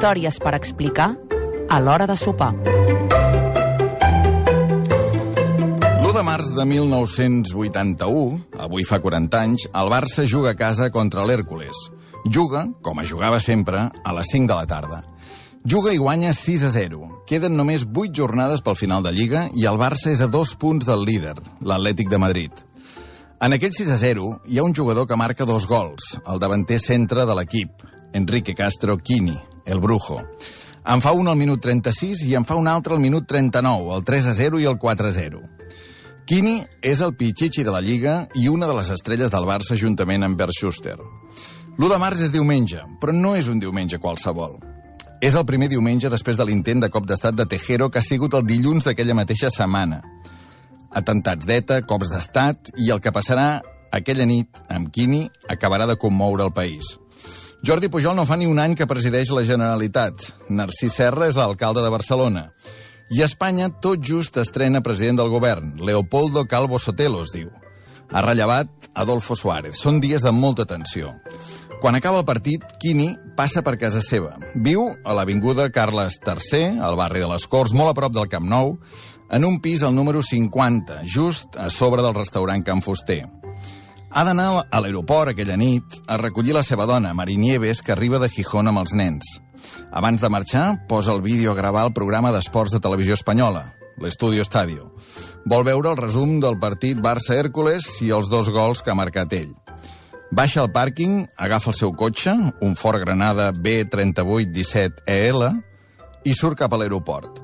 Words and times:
Històries 0.00 0.38
per 0.40 0.54
explicar 0.56 1.10
a 1.68 1.78
l'hora 1.84 2.06
de 2.08 2.14
sopar. 2.16 2.54
L'1 6.00 6.14
de 6.16 6.22
març 6.24 6.48
de 6.56 6.64
1981, 6.64 8.38
avui 8.64 8.86
fa 8.88 8.96
40 9.04 9.42
anys, 9.44 9.66
el 9.68 9.92
Barça 9.92 10.24
juga 10.24 10.54
a 10.54 10.56
casa 10.56 10.88
contra 10.88 11.26
l'Hèrcules. 11.28 11.76
Juga, 12.24 12.64
com 12.80 12.96
a 12.96 13.04
jugava 13.04 13.42
sempre, 13.44 13.90
a 13.92 14.14
les 14.16 14.32
5 14.32 14.48
de 14.48 14.56
la 14.56 14.64
tarda. 14.70 15.02
Juga 15.68 15.92
i 15.92 16.00
guanya 16.00 16.32
6 16.32 16.64
a 16.64 16.72
0. 16.72 17.20
Queden 17.28 17.60
només 17.60 17.84
8 17.84 18.16
jornades 18.16 18.64
pel 18.64 18.80
final 18.80 19.04
de 19.04 19.12
Lliga 19.12 19.50
i 19.52 19.68
el 19.68 19.76
Barça 19.76 20.08
és 20.16 20.24
a 20.24 20.32
dos 20.32 20.56
punts 20.56 20.88
del 20.88 21.04
líder, 21.04 21.36
l'Atlètic 21.60 22.08
de 22.08 22.22
Madrid. 22.24 22.56
En 23.44 23.52
aquell 23.52 23.76
6 23.76 23.92
a 23.92 24.00
0 24.00 24.32
hi 24.48 24.56
ha 24.56 24.64
un 24.64 24.72
jugador 24.72 25.04
que 25.04 25.20
marca 25.20 25.44
dos 25.44 25.68
gols, 25.68 26.16
el 26.24 26.40
davanter 26.40 26.80
centre 26.80 27.28
de 27.28 27.36
l'equip, 27.36 27.84
Enrique 28.16 28.56
Castro 28.56 28.96
Quini, 28.96 29.36
el 29.70 29.80
Brujo. 29.80 30.20
En 30.86 31.02
fa 31.04 31.12
un 31.12 31.28
al 31.28 31.36
minut 31.36 31.60
36 31.62 32.24
i 32.28 32.34
en 32.38 32.46
fa 32.48 32.56
un 32.56 32.68
altre 32.68 32.94
al 32.96 33.02
minut 33.02 33.26
39, 33.28 33.94
el 33.96 34.04
3 34.04 34.30
a 34.32 34.34
0 34.34 34.60
i 34.60 34.68
el 34.68 34.78
4 34.78 35.08
a 35.08 35.12
0. 35.12 35.42
Quini 36.30 36.60
és 36.86 37.00
el 37.02 37.16
pitxitxi 37.18 37.64
de 37.66 37.72
la 37.74 37.80
Lliga 37.82 38.28
i 38.38 38.46
una 38.48 38.68
de 38.70 38.74
les 38.76 38.92
estrelles 38.94 39.32
del 39.32 39.48
Barça 39.48 39.74
juntament 39.74 40.22
amb 40.22 40.38
Bert 40.38 40.54
Schuster. 40.54 40.94
L'1 41.74 41.88
de 41.90 41.98
març 41.98 42.20
és 42.22 42.30
diumenge, 42.30 42.84
però 43.02 43.10
no 43.16 43.34
és 43.34 43.48
un 43.50 43.58
diumenge 43.58 43.98
qualsevol. 43.98 44.60
És 45.20 45.34
el 45.34 45.44
primer 45.48 45.68
diumenge 45.72 46.08
després 46.12 46.38
de 46.38 46.46
l'intent 46.46 46.84
de 46.84 46.88
cop 46.92 47.08
d'estat 47.08 47.34
de 47.34 47.48
Tejero 47.50 47.90
que 47.90 47.98
ha 47.98 48.06
sigut 48.06 48.38
el 48.38 48.46
dilluns 48.46 48.86
d'aquella 48.86 49.18
mateixa 49.18 49.50
setmana. 49.50 49.98
Atentats 50.94 51.50
d'ETA, 51.50 51.82
cops 51.82 52.14
d'estat 52.14 52.72
i 52.78 52.94
el 52.94 53.02
que 53.02 53.12
passarà 53.16 53.60
aquella 53.90 54.26
nit 54.28 54.62
amb 54.70 54.88
Quini 54.94 55.26
acabarà 55.50 55.90
de 55.90 55.98
commoure 55.98 56.46
el 56.46 56.54
país. 56.54 56.99
Jordi 57.62 57.90
Pujol 57.92 58.16
no 58.16 58.24
fa 58.24 58.38
ni 58.40 58.46
un 58.48 58.58
any 58.58 58.72
que 58.72 58.88
presideix 58.88 59.28
la 59.36 59.44
Generalitat. 59.44 60.22
Narcís 60.48 60.94
Serra 60.96 61.26
és 61.28 61.36
l'alcalde 61.36 61.82
de 61.84 61.90
Barcelona. 61.92 62.46
I 63.12 63.20
a 63.20 63.26
Espanya 63.28 63.68
tot 63.84 64.00
just 64.00 64.38
estrena 64.40 64.80
president 64.80 65.18
del 65.20 65.28
govern. 65.28 65.74
Leopoldo 65.76 66.46
Calvo 66.48 66.78
Sotelo 66.78 67.20
es 67.26 67.34
diu. 67.34 67.50
Ha 68.10 68.22
rellevat 68.24 68.70
Adolfo 68.94 69.36
Suárez. 69.36 69.76
Són 69.76 70.00
dies 70.00 70.24
de 70.24 70.32
molta 70.32 70.64
tensió. 70.64 71.12
Quan 71.80 71.96
acaba 71.96 72.22
el 72.22 72.28
partit, 72.28 72.64
Quini 72.80 73.10
passa 73.36 73.60
per 73.64 73.76
casa 73.80 74.00
seva. 74.04 74.34
Viu 74.54 74.86
a 75.04 75.16
l'Avinguda 75.16 75.68
Carles 75.72 76.16
III, 76.20 76.80
al 76.80 76.96
barri 76.96 77.20
de 77.20 77.28
les 77.28 77.44
Corts, 77.48 77.76
molt 77.76 77.92
a 77.92 77.96
prop 77.96 78.16
del 78.16 78.28
Camp 78.32 78.48
Nou, 78.48 78.78
en 79.30 79.44
un 79.44 79.60
pis 79.60 79.84
al 79.84 79.94
número 79.94 80.24
50, 80.24 81.02
just 81.04 81.60
a 81.60 81.68
sobre 81.70 82.02
del 82.02 82.16
restaurant 82.16 82.64
Can 82.64 82.80
Fuster. 82.84 83.22
Ha 84.10 84.24
d'anar 84.26 84.64
a 84.66 84.78
l'aeroport 84.82 85.30
aquella 85.30 85.54
nit 85.54 85.94
a 86.10 86.16
recollir 86.18 86.50
la 86.56 86.64
seva 86.66 86.82
dona, 86.82 87.12
Marinieves, 87.14 87.78
que 87.78 87.92
arriba 87.94 88.18
de 88.18 88.28
Gijón 88.28 88.66
amb 88.66 88.80
els 88.82 88.90
nens. 88.98 89.36
Abans 89.94 90.18
de 90.20 90.28
marxar, 90.28 90.86
posa 90.88 91.12
el 91.14 91.22
vídeo 91.22 91.52
a 91.52 91.54
gravar 91.54 91.84
el 91.86 91.92
programa 91.94 92.32
d'esports 92.34 92.74
de 92.74 92.80
televisió 92.82 93.14
espanyola, 93.14 93.76
l'Estudio 94.02 94.42
Estadio. 94.42 94.90
Vol 95.46 95.62
veure 95.62 95.92
el 95.92 96.00
resum 96.00 96.40
del 96.42 96.58
partit 96.58 96.98
Barça-Hèrcules 96.98 97.86
i 98.02 98.10
els 98.10 98.26
dos 98.32 98.50
gols 98.50 98.82
que 98.82 98.90
ha 98.90 98.98
marcat 98.98 99.30
ell. 99.38 99.54
Baixa 100.34 100.64
al 100.64 100.72
pàrquing, 100.74 101.28
agafa 101.38 101.70
el 101.70 101.78
seu 101.78 101.94
cotxe, 101.94 102.34
un 102.66 102.74
Ford 102.74 102.98
Granada 102.98 103.52
B3817EL, 103.54 105.46
i 106.26 106.34
surt 106.34 106.58
cap 106.58 106.74
a 106.74 106.82
l'aeroport. 106.82 107.38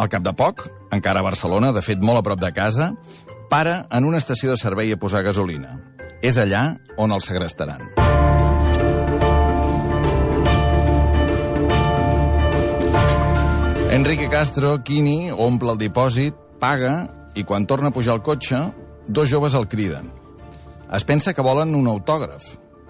Al 0.00 0.08
cap 0.08 0.24
de 0.24 0.32
poc, 0.32 0.70
encara 0.88 1.20
a 1.20 1.28
Barcelona, 1.28 1.74
de 1.76 1.84
fet 1.84 2.00
molt 2.00 2.22
a 2.22 2.24
prop 2.24 2.40
de 2.40 2.52
casa, 2.56 2.94
para 3.48 3.86
en 3.90 4.04
una 4.04 4.18
estació 4.18 4.52
de 4.52 4.60
servei 4.60 4.92
a 4.92 4.98
posar 5.00 5.24
gasolina. 5.24 5.78
És 6.22 6.36
allà 6.36 6.78
on 6.96 7.12
el 7.14 7.22
segrestaran. 7.24 7.82
Enrique 13.90 14.28
Castro, 14.28 14.76
Quini, 14.84 15.30
omple 15.32 15.72
el 15.72 15.80
dipòsit, 15.80 16.36
paga 16.60 17.08
i 17.34 17.44
quan 17.48 17.64
torna 17.66 17.88
a 17.88 17.94
pujar 17.94 18.18
al 18.18 18.22
cotxe, 18.22 18.60
dos 19.08 19.30
joves 19.30 19.56
el 19.56 19.68
criden. 19.68 20.10
Es 20.92 21.04
pensa 21.08 21.32
que 21.32 21.44
volen 21.44 21.74
un 21.74 21.88
autògraf, 21.88 22.44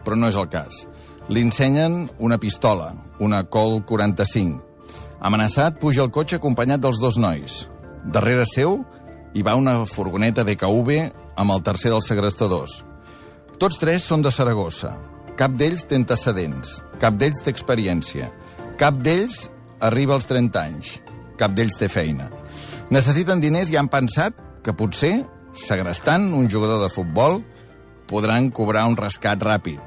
però 0.05 0.19
no 0.19 0.29
és 0.29 0.37
el 0.39 0.49
cas. 0.51 0.87
Li 1.29 1.43
ensenyen 1.47 2.09
una 2.19 2.39
pistola, 2.39 2.93
una 3.21 3.45
Col 3.47 3.83
45. 3.87 4.65
Amenaçat, 5.21 5.79
puja 5.79 6.03
al 6.03 6.11
cotxe 6.15 6.39
acompanyat 6.39 6.83
dels 6.83 6.99
dos 7.03 7.19
nois. 7.19 7.67
Darrere 8.05 8.47
seu 8.47 8.81
hi 9.35 9.43
va 9.45 9.57
una 9.59 9.85
furgoneta 9.87 10.45
DKV 10.47 10.99
amb 11.39 11.55
el 11.55 11.63
tercer 11.63 11.93
dels 11.93 12.09
segrestadors. 12.09 12.83
Tots 13.59 13.79
tres 13.81 14.07
són 14.07 14.23
de 14.23 14.33
Saragossa. 14.33 14.95
Cap 15.39 15.55
d'ells 15.59 15.85
té 15.87 15.99
antecedents. 15.99 16.79
Cap 17.03 17.19
d'ells 17.19 17.43
té 17.45 17.53
experiència. 17.53 18.31
Cap 18.79 18.99
d'ells 19.03 19.49
arriba 19.85 20.17
als 20.17 20.27
30 20.31 20.63
anys. 20.63 20.97
Cap 21.39 21.55
d'ells 21.55 21.79
té 21.79 21.91
feina. 21.93 22.31
Necessiten 22.91 23.43
diners 23.43 23.71
i 23.71 23.77
han 23.79 23.91
pensat 23.93 24.35
que 24.65 24.75
potser, 24.75 25.21
segrestant 25.55 26.33
un 26.35 26.49
jugador 26.51 26.83
de 26.83 26.91
futbol, 26.91 27.43
podran 28.09 28.51
cobrar 28.51 28.87
un 28.89 28.97
rescat 28.97 29.43
ràpid. 29.45 29.83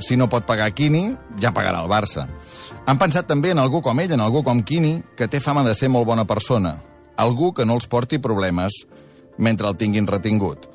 Si 0.00 0.16
no 0.16 0.28
pot 0.32 0.46
pagar 0.48 0.72
Quini, 0.72 1.10
ja 1.40 1.52
pagarà 1.52 1.84
el 1.84 1.90
Barça. 1.92 2.26
Han 2.88 2.98
pensat 2.98 3.28
també 3.28 3.52
en 3.52 3.60
algú 3.60 3.82
com 3.84 4.00
ell, 4.00 4.12
en 4.16 4.24
algú 4.24 4.42
com 4.42 4.64
Quini, 4.64 4.98
que 5.16 5.28
té 5.28 5.40
fama 5.40 5.62
de 5.64 5.76
ser 5.76 5.92
molt 5.92 6.08
bona 6.08 6.24
persona. 6.24 6.78
Algú 7.20 7.52
que 7.52 7.66
no 7.68 7.76
els 7.76 7.88
porti 7.90 8.18
problemes 8.18 8.84
mentre 9.40 9.68
el 9.68 9.76
tinguin 9.80 10.08
retingut. 10.08 10.68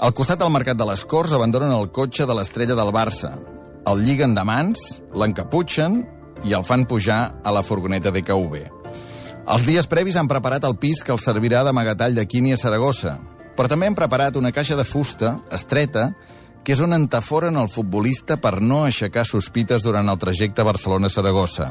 Al 0.00 0.14
costat 0.16 0.40
del 0.40 0.52
Mercat 0.52 0.78
de 0.78 0.86
les 0.88 1.04
Corts 1.08 1.34
abandonen 1.36 1.72
el 1.72 1.90
cotxe 1.92 2.26
de 2.28 2.36
l'estrella 2.36 2.76
del 2.76 2.92
Barça. 2.94 3.32
El 3.86 4.02
lliguen 4.04 4.34
de 4.34 4.44
mans, 4.44 4.82
l'encaputxen 5.14 6.02
i 6.44 6.56
el 6.56 6.64
fan 6.66 6.86
pujar 6.88 7.20
a 7.44 7.52
la 7.54 7.62
furgoneta 7.64 8.12
DKV. 8.12 8.64
Els 9.46 9.62
dies 9.62 9.86
previs 9.86 10.16
han 10.18 10.28
preparat 10.28 10.64
el 10.66 10.74
pis 10.82 11.04
que 11.06 11.14
els 11.14 11.24
servirà 11.24 11.62
d'amagatall 11.62 12.16
de 12.16 12.24
Quini 12.26 12.56
a 12.56 12.58
Saragossa, 12.58 13.14
però 13.56 13.70
també 13.70 13.86
han 13.86 13.94
preparat 13.94 14.36
una 14.36 14.50
caixa 14.52 14.76
de 14.76 14.84
fusta 14.84 15.36
estreta 15.54 16.10
que 16.66 16.74
és 16.74 16.80
on 16.82 16.96
entaforen 16.96 17.54
el 17.60 17.70
futbolista 17.70 18.40
per 18.42 18.58
no 18.58 18.82
aixecar 18.84 19.22
sospites 19.24 19.86
durant 19.86 20.10
el 20.10 20.18
trajecte 20.18 20.66
Barcelona-Saragossa. 20.66 21.70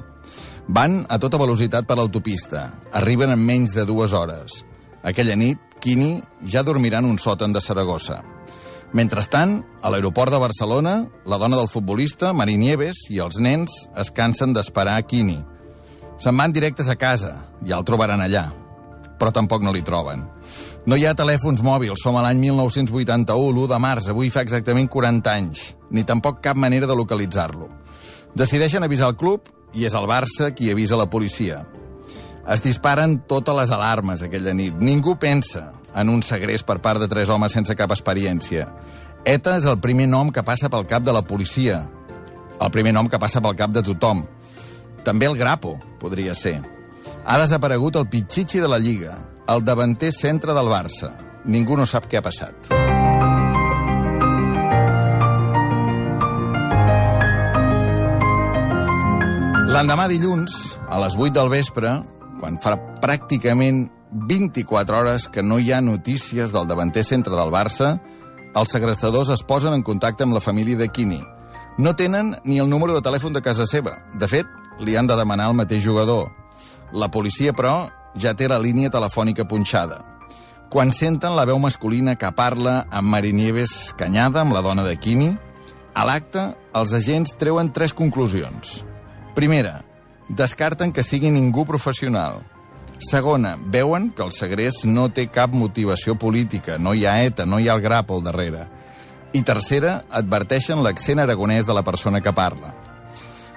Van 0.67 1.03
a 1.09 1.19
tota 1.21 1.37
velocitat 1.37 1.85
per 1.85 1.97
l'autopista. 1.99 2.71
Arriben 2.93 3.29
en 3.29 3.41
menys 3.45 3.75
de 3.75 3.85
dues 3.85 4.13
hores. 4.13 4.63
Aquella 5.05 5.35
nit, 5.37 5.59
Quini 5.79 6.17
ja 6.49 6.63
dormirà 6.65 6.97
en 7.03 7.11
un 7.11 7.19
sòtan 7.21 7.53
de 7.53 7.61
Saragossa. 7.61 8.23
Mentrestant, 8.95 9.59
a 9.83 9.91
l'aeroport 9.91 10.33
de 10.33 10.39
Barcelona, 10.41 10.95
la 11.25 11.37
dona 11.37 11.57
del 11.59 11.69
futbolista, 11.69 12.31
Mari 12.33 12.55
Nieves, 12.57 13.05
i 13.13 13.19
els 13.21 13.37
nens 13.37 13.73
es 13.93 14.09
cansen 14.09 14.53
d'esperar 14.55 14.95
a 14.97 15.05
Quini. 15.05 15.37
Se'n 16.17 16.37
van 16.37 16.53
directes 16.55 16.89
a 16.89 16.95
casa, 16.95 17.35
ja 17.61 17.77
el 17.77 17.85
trobaran 17.85 18.23
allà. 18.23 18.47
Però 19.19 19.31
tampoc 19.35 19.63
no 19.63 19.73
li 19.75 19.83
troben. 19.85 20.23
No 20.85 20.97
hi 20.97 21.05
ha 21.05 21.15
telèfons 21.15 21.61
mòbils, 21.63 22.01
som 22.01 22.15
a 22.15 22.23
l'any 22.25 22.39
1981, 22.41 23.51
l'1 23.51 23.67
de 23.71 23.79
març, 23.83 24.09
avui 24.09 24.31
fa 24.33 24.43
exactament 24.45 24.89
40 24.91 25.31
anys. 25.31 25.65
Ni 25.91 26.03
tampoc 26.03 26.41
cap 26.41 26.57
manera 26.57 26.87
de 26.87 26.95
localitzar-lo. 26.97 27.69
Decideixen 28.35 28.83
avisar 28.83 29.11
el 29.13 29.19
club 29.19 29.54
i 29.73 29.87
és 29.87 29.95
el 29.97 30.05
Barça 30.09 30.51
qui 30.55 30.69
avisa 30.71 30.99
la 30.99 31.09
policia. 31.09 31.63
Es 32.51 32.61
disparen 32.61 33.17
totes 33.25 33.55
les 33.57 33.71
alarmes 33.73 34.21
aquella 34.21 34.53
nit. 34.53 34.75
Ningú 34.77 35.15
pensa 35.17 35.71
en 35.95 36.11
un 36.13 36.21
segrest 36.23 36.67
per 36.67 36.77
part 36.83 37.01
de 37.01 37.09
tres 37.09 37.31
homes 37.33 37.55
sense 37.55 37.73
cap 37.75 37.91
experiència. 37.95 38.67
ETA 39.25 39.57
és 39.57 39.65
el 39.65 39.79
primer 39.81 40.05
nom 40.11 40.29
que 40.29 40.45
passa 40.45 40.69
pel 40.69 40.85
cap 40.85 41.03
de 41.03 41.15
la 41.15 41.25
policia. 41.25 41.81
El 42.61 42.71
primer 42.71 42.93
nom 42.93 43.09
que 43.09 43.19
passa 43.19 43.41
pel 43.41 43.57
cap 43.57 43.73
de 43.73 43.81
tothom. 43.83 44.25
També 45.05 45.25
el 45.25 45.37
Grapo, 45.37 45.75
podria 45.99 46.35
ser. 46.37 46.59
Ha 47.25 47.39
desaparegut 47.41 47.97
el 47.97 48.09
pitxitxi 48.09 48.61
de 48.61 48.69
la 48.69 48.81
Lliga, 48.81 49.17
el 49.49 49.65
davanter 49.65 50.13
centre 50.13 50.53
del 50.53 50.69
Barça. 50.69 51.15
Ningú 51.45 51.77
no 51.77 51.89
sap 51.89 52.09
què 52.09 52.21
ha 52.21 52.25
passat. 52.25 52.94
L'endemà 59.75 60.05
dilluns, 60.07 60.77
a 60.87 60.95
les 61.03 61.17
8 61.19 61.33
del 61.35 61.49
vespre, 61.51 61.89
quan 62.39 62.55
fa 62.63 62.77
pràcticament 63.03 63.81
24 64.29 65.01
hores 65.01 65.25
que 65.27 65.43
no 65.43 65.57
hi 65.59 65.73
ha 65.75 65.81
notícies 65.83 66.53
del 66.53 66.69
davanter 66.69 67.03
centre 67.03 67.35
del 67.35 67.51
Barça, 67.51 67.89
els 68.55 68.71
segrestadors 68.71 69.33
es 69.35 69.43
posen 69.43 69.75
en 69.75 69.83
contacte 69.83 70.23
amb 70.23 70.31
la 70.37 70.39
família 70.39 70.79
de 70.79 70.87
Quini. 70.87 71.19
No 71.75 71.91
tenen 71.99 72.37
ni 72.45 72.61
el 72.63 72.71
número 72.71 72.95
de 72.95 73.03
telèfon 73.03 73.35
de 73.35 73.43
casa 73.43 73.67
seva. 73.67 73.97
De 74.15 74.31
fet, 74.31 74.47
li 74.79 74.95
han 74.95 75.11
de 75.11 75.19
demanar 75.19 75.49
al 75.51 75.59
mateix 75.59 75.83
jugador. 75.83 76.31
La 76.95 77.11
policia, 77.11 77.51
però, 77.51 77.89
ja 78.15 78.31
té 78.31 78.47
la 78.47 78.63
línia 78.63 78.95
telefònica 78.95 79.43
punxada. 79.43 79.99
Quan 80.71 80.95
senten 80.95 81.35
la 81.35 81.43
veu 81.43 81.59
masculina 81.59 82.15
que 82.15 82.31
parla 82.31 82.85
amb 82.95 83.11
Marinieves 83.11 83.91
Canyada, 83.99 84.47
amb 84.47 84.55
la 84.55 84.63
dona 84.63 84.87
de 84.87 84.95
Quini, 84.95 85.33
a 85.91 86.07
l'acte 86.07 86.53
els 86.71 86.95
agents 86.95 87.35
treuen 87.35 87.75
tres 87.75 87.91
conclusions. 87.91 88.85
Primera, 89.35 89.81
descarten 90.29 90.93
que 90.95 91.03
sigui 91.03 91.27
ningú 91.29 91.65
professional. 91.67 92.45
Segona, 93.03 93.57
veuen 93.59 94.09
que 94.15 94.23
el 94.23 94.31
segrest 94.31 94.85
no 94.87 95.09
té 95.11 95.27
cap 95.27 95.51
motivació 95.51 96.15
política, 96.15 96.77
no 96.79 96.93
hi 96.95 97.03
ha 97.03 97.17
ETA, 97.25 97.43
no 97.45 97.59
hi 97.59 97.67
ha 97.67 97.75
el 97.75 97.83
grap 97.83 98.13
al 98.15 98.23
darrere. 98.23 98.63
I 99.35 99.43
tercera, 99.43 100.05
adverteixen 100.09 100.79
l'accent 100.79 101.19
aragonès 101.19 101.67
de 101.67 101.75
la 101.75 101.83
persona 101.83 102.21
que 102.23 102.31
parla. 102.31 102.71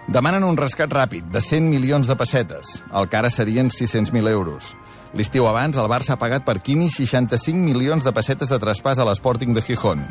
Demanen 0.08 0.42
un 0.42 0.58
rescat 0.58 0.90
ràpid 0.90 1.30
de 1.30 1.40
100 1.44 1.70
milions 1.70 2.10
de 2.10 2.16
pessetes, 2.19 2.82
el 2.90 3.06
que 3.06 3.19
ara 3.20 3.31
serien 3.31 3.70
600.000 3.70 4.32
euros. 4.32 4.72
L'estiu 5.14 5.46
abans, 5.46 5.78
el 5.78 5.86
Barça 5.86 6.16
ha 6.16 6.19
pagat 6.19 6.42
per 6.42 6.58
Quini 6.58 6.88
65 6.90 7.54
milions 7.54 8.02
de 8.02 8.12
pessetes 8.16 8.50
de 8.50 8.58
traspàs 8.58 8.98
a 8.98 9.06
l'Sporting 9.06 9.54
de 9.54 9.62
Gijón. 9.62 10.02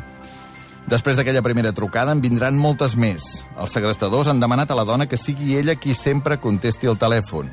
Després 0.86 1.18
d'aquella 1.18 1.42
primera 1.42 1.74
trucada 1.74 2.14
en 2.14 2.22
vindran 2.22 2.56
moltes 2.56 2.94
més. 2.96 3.24
Els 3.58 3.74
segrestadors 3.74 4.30
han 4.30 4.40
demanat 4.40 4.70
a 4.70 4.78
la 4.78 4.86
dona 4.88 5.08
que 5.08 5.18
sigui 5.18 5.56
ella 5.58 5.74
qui 5.74 5.94
sempre 5.94 6.38
contesti 6.38 6.86
el 6.86 6.98
telèfon. 7.00 7.50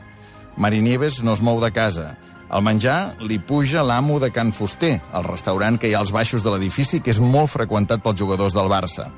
Mari 0.56 0.80
Nieves 0.82 1.24
no 1.24 1.34
es 1.34 1.42
mou 1.42 1.60
de 1.60 1.72
casa. 1.76 2.14
El 2.54 2.62
menjar 2.64 3.16
li 3.26 3.40
puja 3.42 3.84
l'amo 3.84 4.20
de 4.22 4.30
Can 4.32 4.54
Fuster, 4.54 5.00
el 5.18 5.26
restaurant 5.26 5.80
que 5.82 5.90
hi 5.90 5.96
ha 5.96 6.04
als 6.04 6.14
baixos 6.14 6.46
de 6.46 6.54
l'edifici, 6.54 7.02
que 7.02 7.12
és 7.12 7.20
molt 7.20 7.52
freqüentat 7.52 8.04
pels 8.06 8.22
jugadors 8.22 8.54
del 8.54 8.70
Barça. 8.72 9.10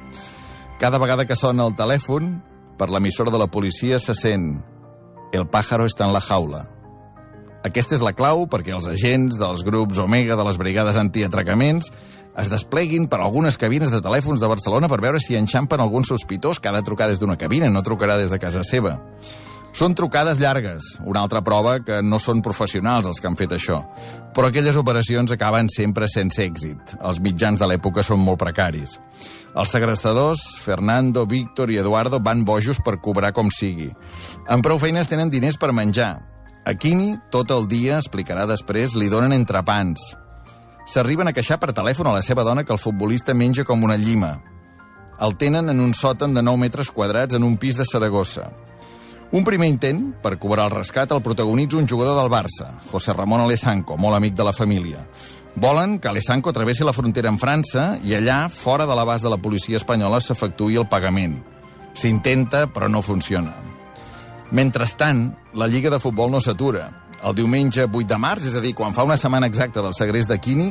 Cada 0.79 0.97
vegada 0.97 1.25
que 1.27 1.35
sona 1.35 1.67
el 1.67 1.75
telèfon, 1.75 2.37
per 2.77 2.89
l'emissora 2.89 3.33
de 3.33 3.41
la 3.41 3.49
policia 3.51 3.99
se 3.99 4.15
sent 4.15 4.55
«El 5.33 5.45
pájaro 5.51 5.85
està 5.89 6.07
en 6.07 6.15
la 6.15 6.23
jaula». 6.23 6.63
Aquesta 7.67 7.97
és 7.97 8.03
la 8.05 8.13
clau 8.15 8.45
perquè 8.47 8.71
els 8.75 8.87
agents 8.87 9.35
dels 9.35 9.63
grups 9.65 9.97
Omega 9.99 10.37
de 10.39 10.45
les 10.47 10.59
brigades 10.61 10.95
antiatracaments 10.95 11.89
es 12.37 12.51
despleguin 12.53 13.07
per 13.09 13.19
algunes 13.21 13.57
cabines 13.57 13.89
de 13.91 14.01
telèfons 14.05 14.39
de 14.41 14.49
Barcelona 14.51 14.89
per 14.91 15.01
veure 15.01 15.19
si 15.19 15.35
enxampen 15.35 15.81
algun 15.81 16.05
sospitós 16.05 16.61
que 16.61 16.69
ha 16.69 16.75
de 16.75 16.85
trucar 16.85 17.09
des 17.09 17.19
d'una 17.19 17.37
cabina, 17.37 17.69
no 17.69 17.83
trucarà 17.83 18.17
des 18.17 18.29
de 18.29 18.39
casa 18.39 18.63
seva. 18.63 18.99
Són 19.77 19.93
trucades 19.93 20.39
llargues, 20.41 20.95
una 21.05 21.21
altra 21.21 21.43
prova 21.45 21.75
que 21.85 21.99
no 22.01 22.17
són 22.17 22.39
professionals 22.41 23.05
els 23.05 23.19
que 23.21 23.27
han 23.29 23.37
fet 23.37 23.51
això. 23.53 23.83
Però 24.33 24.49
aquelles 24.49 24.77
operacions 24.79 25.33
acaben 25.33 25.69
sempre 25.69 26.09
sense 26.09 26.41
èxit. 26.41 26.95
Els 26.97 27.19
mitjans 27.21 27.61
de 27.61 27.69
l'època 27.69 28.01
són 28.01 28.23
molt 28.25 28.41
precaris. 28.41 28.97
Els 29.53 29.73
segrestadors, 29.73 30.41
Fernando, 30.65 31.27
Víctor 31.29 31.69
i 31.69 31.77
Eduardo, 31.77 32.17
van 32.17 32.41
bojos 32.45 32.81
per 32.81 32.97
cobrar 33.05 33.35
com 33.37 33.53
sigui. 33.53 33.91
Amb 34.49 34.65
prou 34.65 34.81
feines 34.81 35.09
tenen 35.09 35.29
diners 35.29 35.61
per 35.61 35.73
menjar. 35.73 36.15
A 36.65 36.73
Quini, 36.73 37.13
tot 37.29 37.53
el 37.53 37.69
dia, 37.69 38.01
explicarà 38.01 38.49
després, 38.49 38.97
li 38.97 39.13
donen 39.13 39.35
entrepans. 39.35 40.15
S'arriben 40.87 41.27
a 41.27 41.33
queixar 41.35 41.57
per 41.59 41.73
telèfon 41.75 42.07
a 42.07 42.13
la 42.15 42.23
seva 42.23 42.45
dona 42.47 42.63
que 42.63 42.71
el 42.71 42.79
futbolista 42.79 43.33
menja 43.35 43.65
com 43.67 43.83
una 43.83 43.97
llima. 43.99 44.37
El 45.19 45.35
tenen 45.35 45.67
en 45.73 45.81
un 45.83 45.91
sòtan 45.97 46.33
de 46.33 46.43
9 46.45 46.61
metres 46.61 46.91
quadrats 46.95 47.35
en 47.35 47.43
un 47.43 47.57
pis 47.59 47.75
de 47.75 47.83
Saragossa. 47.85 48.47
Un 49.35 49.43
primer 49.43 49.67
intent 49.67 50.13
per 50.23 50.37
cobrar 50.39 50.69
el 50.69 50.77
rescat 50.77 51.11
el 51.11 51.23
protagonitza 51.25 51.75
un 51.75 51.89
jugador 51.91 52.15
del 52.21 52.31
Barça, 52.31 52.69
José 52.87 53.11
Ramón 53.11 53.43
Alessanco, 53.43 53.97
molt 53.97 54.15
amic 54.15 54.37
de 54.37 54.45
la 54.47 54.53
família. 54.55 55.03
Volen 55.59 55.97
que 55.99 56.07
Alessanco 56.07 56.53
travessi 56.55 56.87
la 56.87 56.95
frontera 56.95 57.27
amb 57.33 57.41
França 57.41 57.97
i 58.07 58.15
allà, 58.15 58.45
fora 58.47 58.85
de 58.87 58.95
l'abast 58.95 59.25
de 59.25 59.33
la 59.33 59.41
policia 59.41 59.81
espanyola, 59.81 60.21
s'efectuï 60.23 60.79
el 60.79 60.87
pagament. 60.87 61.41
S'intenta, 61.97 62.67
però 62.71 62.87
no 62.87 63.01
funciona. 63.01 63.51
Mentrestant, 64.55 65.33
la 65.51 65.67
Lliga 65.67 65.91
de 65.91 65.99
Futbol 65.99 66.31
no 66.31 66.39
s'atura. 66.39 66.87
El 67.25 67.33
diumenge 67.33 67.87
8 67.87 68.05
de 68.05 68.17
març, 68.21 68.45
és 68.45 68.55
a 68.57 68.61
dir, 68.61 68.75
quan 68.77 68.93
fa 68.93 69.05
una 69.07 69.17
setmana 69.17 69.47
exacta 69.49 69.81
del 69.81 69.95
segrest 69.95 70.29
de 70.29 70.37
Quini, 70.37 70.69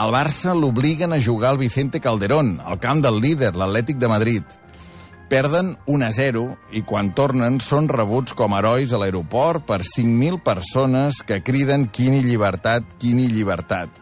el 0.00 0.10
Barça 0.10 0.54
l'obliguen 0.56 1.12
a 1.12 1.20
jugar 1.22 1.52
al 1.52 1.58
Vicente 1.58 2.00
Calderón, 2.00 2.56
al 2.64 2.80
camp 2.80 3.02
del 3.04 3.20
líder, 3.20 3.52
l'Atlètic 3.54 4.00
de 4.00 4.08
Madrid. 4.08 4.56
Perden 5.28 5.74
1 5.86 6.06
a 6.06 6.10
0 6.12 6.42
i 6.72 6.82
quan 6.82 7.12
tornen 7.14 7.60
són 7.60 7.86
rebuts 7.88 8.34
com 8.36 8.56
herois 8.56 8.92
a 8.92 8.98
l'aeroport 9.00 9.64
per 9.68 9.80
5.000 9.82 10.40
persones 10.44 11.22
que 11.22 11.42
criden 11.46 11.86
Quini 11.92 12.24
llibertat, 12.24 12.96
Quini 12.98 13.28
llibertat. 13.30 14.00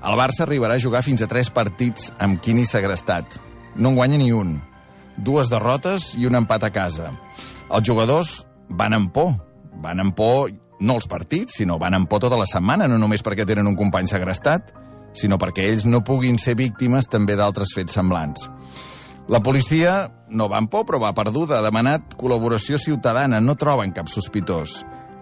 El 0.00 0.16
Barça 0.16 0.46
arribarà 0.46 0.78
a 0.78 0.82
jugar 0.82 1.04
fins 1.04 1.22
a 1.22 1.28
3 1.28 1.52
partits 1.52 2.14
amb 2.18 2.40
Quini 2.40 2.64
segrestat. 2.64 3.36
No 3.76 3.92
en 3.92 4.00
guanya 4.00 4.18
ni 4.18 4.32
un. 4.32 4.56
Dues 5.16 5.50
derrotes 5.52 6.14
i 6.16 6.24
un 6.26 6.38
empat 6.38 6.64
a 6.64 6.72
casa. 6.72 7.12
Els 7.68 7.86
jugadors 7.86 8.46
van 8.70 8.96
amb 8.96 9.12
por. 9.12 9.34
Van 9.84 10.00
amb 10.00 10.16
por 10.16 10.48
no 10.80 10.96
els 10.96 11.08
partits, 11.08 11.58
sinó 11.60 11.78
van 11.78 11.94
amb 11.96 12.08
por 12.08 12.22
tota 12.24 12.38
la 12.40 12.48
setmana, 12.48 12.88
no 12.88 12.98
només 12.98 13.24
perquè 13.24 13.46
tenen 13.46 13.68
un 13.68 13.76
company 13.76 14.08
segrestat, 14.08 14.72
sinó 15.12 15.38
perquè 15.38 15.66
ells 15.68 15.84
no 15.86 16.04
puguin 16.06 16.38
ser 16.38 16.56
víctimes 16.58 17.08
també 17.10 17.36
d'altres 17.36 17.74
fets 17.76 17.96
semblants. 17.98 18.48
La 19.30 19.42
policia 19.42 20.10
no 20.30 20.48
va 20.50 20.58
en 20.58 20.66
por, 20.66 20.86
però 20.88 20.98
va 20.98 21.12
perduda. 21.14 21.60
Ha 21.60 21.62
demanat 21.62 22.16
col·laboració 22.18 22.80
ciutadana. 22.82 23.38
No 23.38 23.54
troben 23.54 23.92
cap 23.94 24.08
sospitós. 24.10 24.80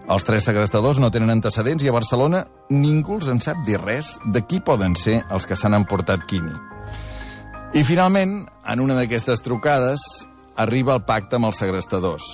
Els 0.09 0.25
tres 0.25 0.47
segrestadors 0.49 0.97
no 0.97 1.11
tenen 1.13 1.29
antecedents 1.29 1.83
i 1.85 1.91
a 1.91 1.93
Barcelona 1.93 2.41
ningú 2.73 3.19
els 3.19 3.29
en 3.29 3.37
sap 3.43 3.61
dir 3.67 3.77
res 3.77 4.15
de 4.25 4.41
qui 4.41 4.63
poden 4.65 4.95
ser 4.97 5.19
els 5.29 5.45
que 5.45 5.57
s'han 5.57 5.77
emportat 5.77 6.25
Quini. 6.25 6.55
I 7.77 7.83
finalment, 7.85 8.47
en 8.65 8.81
una 8.81 8.95
d'aquestes 8.97 9.43
trucades, 9.45 10.01
arriba 10.57 10.95
el 10.97 11.05
pacte 11.05 11.37
amb 11.37 11.51
els 11.51 11.61
segrestadors. 11.61 12.31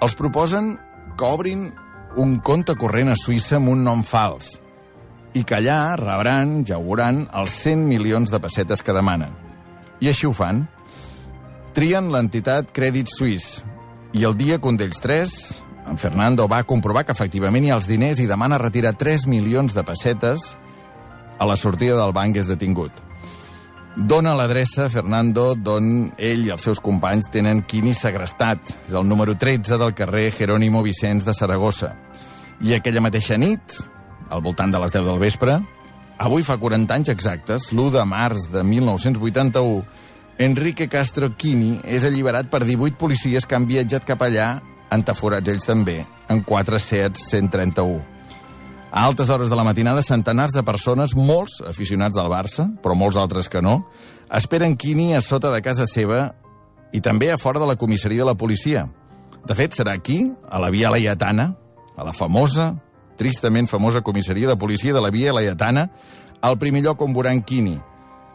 Els 0.00 0.16
proposen 0.16 0.78
que 1.22 1.28
obrin 1.30 1.68
un 2.18 2.40
compte 2.42 2.74
corrent 2.74 3.12
a 3.12 3.14
Suïssa 3.14 3.60
amb 3.60 3.70
un 3.70 3.84
nom 3.86 4.00
fals 4.02 4.56
i 5.38 5.44
que 5.46 5.54
allà 5.60 5.94
rebran, 6.00 6.64
ja 6.66 6.80
ho 6.80 6.82
veuran, 6.82 7.20
els 7.38 7.54
100 7.62 7.84
milions 7.86 8.32
de 8.32 8.40
pessetes 8.42 8.82
que 8.82 8.94
demanen. 8.96 9.30
I 10.02 10.10
així 10.10 10.26
ho 10.26 10.32
fan. 10.34 10.64
Trien 11.78 12.10
l'entitat 12.10 12.74
Crèdit 12.74 13.12
Suís. 13.12 13.62
I 14.18 14.26
el 14.26 14.34
dia 14.36 14.58
que 14.58 14.68
un 14.68 14.80
d'ells 14.80 14.98
tres, 15.00 15.36
en 15.86 15.96
Fernando, 15.96 16.48
va 16.50 16.64
comprovar 16.66 17.06
que 17.06 17.14
efectivament 17.14 17.64
hi 17.64 17.70
ha 17.70 17.78
els 17.78 17.86
diners 17.86 18.18
i 18.18 18.26
demana 18.26 18.58
retirar 18.58 18.96
3 18.98 19.28
milions 19.30 19.78
de 19.78 19.86
pessetes, 19.86 20.56
a 21.38 21.46
la 21.46 21.56
sortida 21.56 21.96
del 22.02 22.12
banc 22.18 22.36
és 22.36 22.50
detingut. 22.50 22.98
Dona 23.96 24.32
l'adreça, 24.32 24.88
Fernando, 24.88 25.52
d'on 25.54 26.12
ell 26.16 26.46
i 26.46 26.52
els 26.54 26.64
seus 26.64 26.80
companys 26.80 27.28
tenen 27.32 27.60
quini 27.68 27.92
segrestat. 27.92 28.72
És 28.88 28.96
el 28.96 29.04
número 29.08 29.36
13 29.36 29.76
del 29.78 29.92
carrer 29.94 30.30
Jerónimo 30.32 30.82
Vicens 30.82 31.28
de 31.28 31.34
Saragossa. 31.36 31.92
I 32.64 32.74
aquella 32.76 33.04
mateixa 33.04 33.36
nit, 33.36 33.78
al 34.32 34.40
voltant 34.40 34.72
de 34.72 34.80
les 34.80 34.94
10 34.96 35.08
del 35.10 35.20
vespre, 35.20 35.60
Avui 36.22 36.44
fa 36.46 36.54
40 36.54 36.94
anys 36.94 37.08
exactes, 37.10 37.72
l'1 37.72 37.90
de 37.96 38.02
març 38.06 38.44
de 38.52 38.62
1981, 38.62 39.82
Enrique 40.38 40.86
Castro 40.86 41.32
Quini 41.34 41.80
és 41.82 42.06
alliberat 42.06 42.46
per 42.52 42.62
18 42.62 42.94
policies 43.00 43.42
que 43.42 43.58
han 43.58 43.66
viatjat 43.66 44.06
cap 44.06 44.22
allà, 44.22 44.52
entaforats 44.94 45.50
ells 45.50 45.66
també, 45.66 45.98
en 46.30 46.44
4 46.46 46.78
Seat 46.78 47.18
131. 47.18 48.11
A 48.92 49.06
altes 49.06 49.30
hores 49.32 49.48
de 49.48 49.56
la 49.56 49.64
matinada, 49.64 50.04
centenars 50.04 50.52
de 50.52 50.62
persones, 50.62 51.16
molts 51.16 51.62
aficionats 51.64 52.18
del 52.18 52.28
Barça, 52.28 52.68
però 52.84 52.94
molts 52.94 53.16
altres 53.16 53.48
que 53.48 53.62
no, 53.64 53.86
esperen 54.28 54.76
Quini 54.76 55.14
a 55.16 55.24
sota 55.24 55.50
de 55.50 55.62
casa 55.64 55.88
seva 55.88 56.34
i 56.92 57.00
també 57.00 57.32
a 57.32 57.40
fora 57.40 57.60
de 57.62 57.66
la 57.70 57.78
comissaria 57.80 58.20
de 58.20 58.28
la 58.28 58.36
policia. 58.36 58.84
De 59.48 59.56
fet, 59.56 59.72
serà 59.72 59.96
aquí, 59.96 60.26
a 60.50 60.60
la 60.60 60.68
Via 60.70 60.92
Laietana, 60.92 61.54
a 61.96 62.04
la 62.04 62.12
famosa 62.12 62.74
tristament 63.16 63.68
famosa 63.68 64.02
comissaria 64.02 64.48
de 64.48 64.56
policia 64.56 64.92
de 64.92 65.00
la 65.00 65.10
Via 65.10 65.32
Laietana, 65.32 65.90
al 66.40 66.58
primer 66.58 66.82
lloc 66.82 67.02
on 67.04 67.14
veuran 67.14 67.42
Quini, 67.46 67.76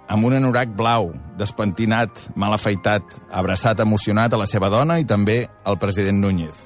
amb 0.07 0.23
un 0.23 0.37
anorac 0.37 0.71
blau, 0.77 1.11
despentinat, 1.37 2.29
mal 2.35 2.55
afeitat, 2.55 3.03
abraçat 3.31 3.83
emocionat 3.83 4.33
a 4.33 4.39
la 4.39 4.47
seva 4.47 4.69
dona 4.71 4.99
i 5.01 5.05
també 5.05 5.41
al 5.65 5.79
president 5.81 6.21
Núñez. 6.23 6.65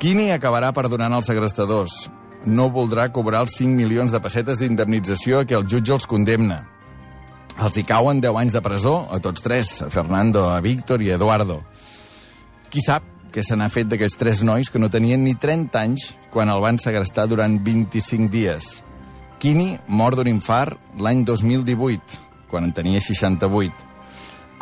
Quini 0.00 0.30
acabarà 0.32 0.70
perdonant 0.72 1.12
els 1.18 1.26
segrestadors. 1.28 2.06
No 2.46 2.70
voldrà 2.72 3.10
cobrar 3.12 3.42
els 3.44 3.52
5 3.58 3.76
milions 3.76 4.12
de 4.12 4.20
pessetes 4.24 4.58
d'indemnització 4.60 5.44
que 5.44 5.56
el 5.58 5.66
jutge 5.68 5.92
els 5.92 6.06
condemna. 6.08 6.62
Els 7.60 7.76
hi 7.76 7.84
cauen 7.84 8.22
10 8.24 8.36
anys 8.40 8.52
de 8.56 8.62
presó, 8.64 9.04
a 9.12 9.20
tots 9.20 9.42
tres, 9.44 9.82
a 9.84 9.90
Fernando, 9.92 10.48
a 10.48 10.60
Víctor 10.64 11.02
i 11.04 11.10
a 11.10 11.16
Eduardo. 11.18 11.60
Qui 12.72 12.80
sap 12.80 13.04
què 13.30 13.42
se 13.44 13.56
n'ha 13.58 13.68
fet 13.68 13.86
d'aquells 13.90 14.16
tres 14.16 14.42
nois 14.46 14.70
que 14.72 14.80
no 14.80 14.88
tenien 14.88 15.24
ni 15.24 15.34
30 15.36 15.78
anys 15.78 16.16
quan 16.32 16.48
el 16.48 16.60
van 16.64 16.78
segrestar 16.80 17.28
durant 17.28 17.60
25 17.60 18.30
dies. 18.32 18.82
Quini 19.40 19.78
mor 19.88 20.16
d'un 20.16 20.28
infart 20.28 20.78
l'any 21.00 21.24
2018, 21.28 22.00
quan 22.48 22.64
en 22.64 22.72
tenia 22.76 23.00
68. 23.00 23.72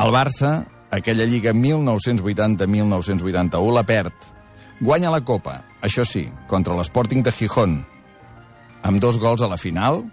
El 0.02 0.10
Barça, 0.14 0.64
aquella 0.90 1.26
lliga 1.26 1.52
1980-1981, 1.54 3.72
la 3.74 3.86
perd. 3.86 4.12
Guanya 4.80 5.10
la 5.10 5.20
Copa, 5.26 5.64
això 5.82 6.04
sí, 6.06 6.26
contra 6.50 6.76
l'Sporting 6.76 7.22
de 7.22 7.32
Gijón, 7.32 7.80
amb 8.82 9.00
dos 9.00 9.18
gols 9.18 9.42
a 9.42 9.50
la 9.50 9.58
final, 9.60 10.04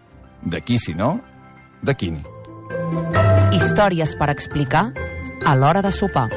d'aquí, 0.46 0.80
si 0.80 0.94
no, 0.94 1.20
de 1.82 1.96
Quini. 1.96 2.24
Històries 3.56 4.16
per 4.20 4.32
explicar 4.34 4.90
a 5.46 5.56
l'hora 5.56 5.82
de 5.86 5.94
sopar. 5.94 6.30